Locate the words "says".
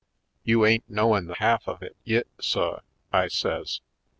3.27-3.81